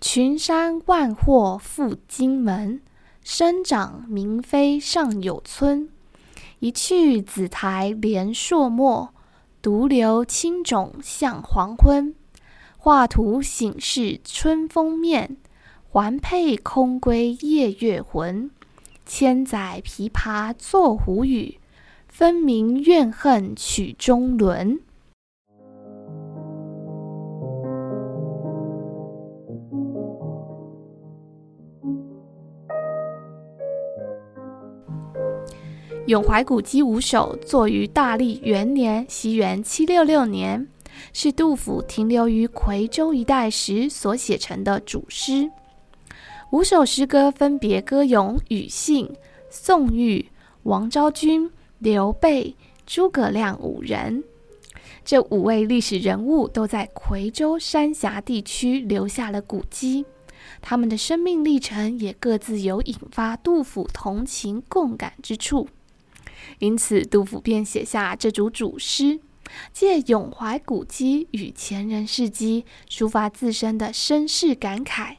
[0.00, 2.80] 群山万壑赴荆门，
[3.24, 5.88] 生长明妃尚有村。
[6.60, 9.12] 一去紫台连朔漠，
[9.60, 12.14] 独留青冢向黄昏。
[12.76, 15.36] 画图醒世春风面，
[15.90, 18.52] 环佩空归夜月魂。
[19.04, 21.58] 千载琵琶作胡语，
[22.06, 24.76] 分明怨恨曲中伦。
[36.08, 40.66] 《咏怀古迹五首》作于大历元年（西元七六六年），
[41.12, 45.50] 是杜甫停留于夔州一带时所写成的主诗。
[46.50, 49.14] 五首诗歌分别歌咏庾信、
[49.50, 50.30] 宋玉、
[50.62, 54.24] 王昭君、刘备、诸葛亮五人。
[55.04, 60.06] 这五位历史人物都在夔州三峡地区留下了古迹，
[60.62, 65.68] 他们的生命历程也各自有引发杜甫同情共感之处。
[66.58, 69.20] 因此，杜甫便写下这组主诗，
[69.72, 75.16] 借咏怀古迹与前人事迹，抒发自身的身世感慨。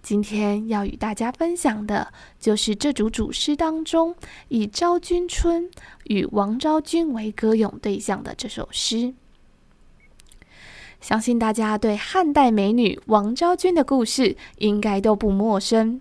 [0.00, 4.14] 今天要与大家分享的，就是这组主诗当中
[4.48, 5.70] 以昭君春
[6.04, 9.14] 与王昭君为歌咏对象的这首诗。
[11.00, 16.00] 相信大家对汉代美女王昭君的故事应该都不陌生。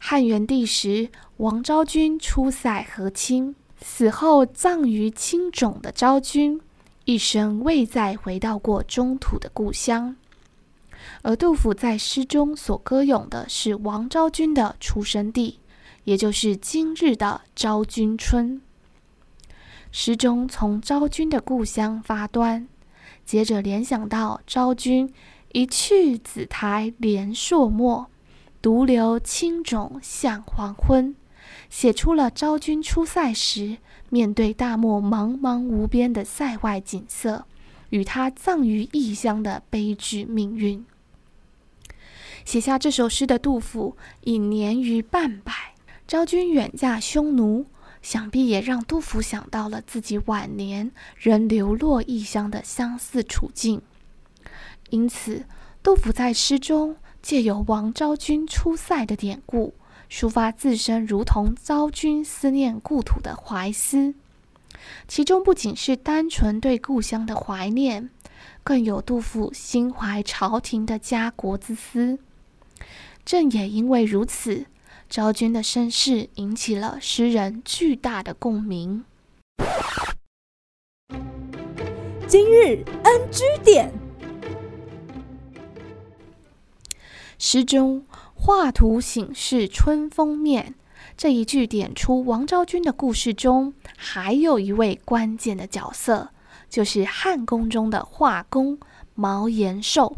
[0.00, 3.54] 汉元帝时，王昭君出塞和亲。
[3.80, 6.60] 死后葬于青冢的昭君，
[7.04, 10.16] 一生未再回到过中土的故乡。
[11.22, 15.60] 而杜甫在诗中所歌咏的是王昭君的出生地，
[16.04, 18.60] 也就是今日的昭君村。
[19.90, 22.68] 诗中从昭君的故乡发端，
[23.24, 25.12] 接着联想到昭君
[25.52, 28.06] 一去紫台连朔漠，
[28.60, 31.14] 独留青冢向黄昏。
[31.70, 37.44] 写出了昭君出塞时面对大漠茫茫无边的塞外景色，
[37.90, 40.84] 与她葬于异乡的悲剧命运。
[42.44, 45.52] 写下这首诗的杜甫已年逾半百，
[46.06, 47.66] 昭君远嫁匈奴，
[48.00, 53.82] 想必也让杜甫想到了自己晚年仍流落异乡的相似处境。
[54.88, 55.44] 因此，
[55.82, 59.74] 杜甫在诗中借由王昭君出塞的典故。
[60.10, 64.14] 抒发自身如同昭君思念故土的怀思，
[65.06, 68.08] 其中不仅是单纯对故乡的怀念，
[68.64, 72.18] 更有杜甫心怀朝廷的家国之思。
[73.24, 74.64] 正也因为如此，
[75.10, 79.04] 昭君的身世引起了诗人巨大的共鸣。
[82.26, 83.92] 今日 NG 点，
[87.38, 88.07] 诗中。
[88.48, 90.74] 画图醒世春风面，
[91.18, 96.30] 这一句点出王昭君的故事中还有一位关键的角色，
[96.70, 98.78] 就是汉宫中的画工
[99.14, 100.16] 毛延寿。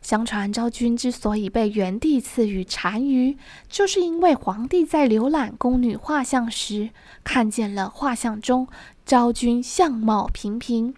[0.00, 3.36] 相传昭君之所以被元帝赐予单于，
[3.68, 6.90] 就是因为皇帝在浏览宫女画像时，
[7.24, 8.68] 看见了画像中
[9.04, 10.94] 昭君相貌平平。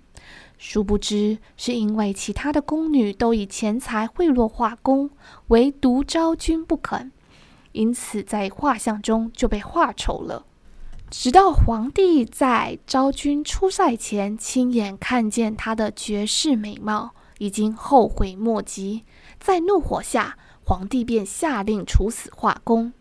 [0.59, 5.09] 殊不知，是因为其他的宫女都以钱财贿赂画工，
[5.47, 7.13] 唯独昭君不肯，
[7.73, 10.45] 因此在画像中就被画丑了。
[11.11, 19.05] 直到皇帝在昭君出塞前亲眼看见她的绝世美貌，已经后悔莫及，
[19.39, 22.93] 在怒火下，皇帝便下令处死画工。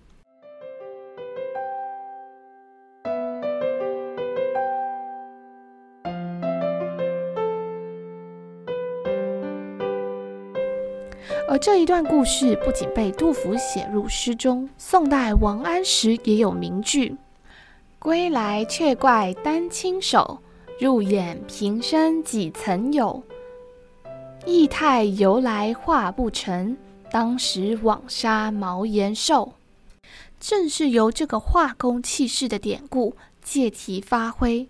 [11.48, 17.16] 而这一段故事不仅被杜甫写入诗中，宋代王安石也有名句
[18.00, 20.40] ：“归来却怪丹青手，
[20.80, 23.24] 入眼平生几曾有。
[24.46, 26.78] 意态由来画不成，
[27.12, 29.54] 当时枉杀毛延寿。”
[30.40, 34.70] 正是由这个画工弃世的典故借题发挥。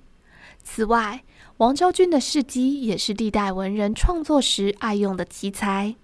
[0.63, 1.23] 此外，
[1.57, 5.95] 王昭君的事迹也是历代文人创作时爱用的题材。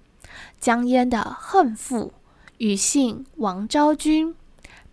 [0.59, 2.13] 江淹的《恨赋》，
[2.63, 4.29] 庾信《王昭君》，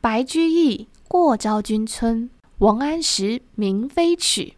[0.00, 2.24] 白居易《过昭君村》，
[2.58, 4.54] 王安石《明妃曲》，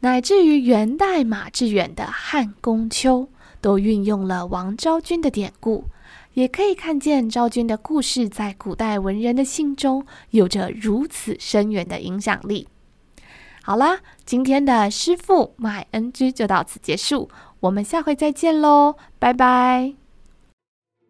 [0.00, 3.20] 乃至于元代马致远的《汉宫秋》，
[3.60, 5.84] 都运用了王昭君的典故，
[6.34, 12.68] 也可以看见昭君的故事在古代文人的心中有着如此深远的影响力。
[13.62, 17.28] 好啦，今天的师父麦恩居就到此结束，
[17.60, 20.07] 我们下回再见喽，拜拜。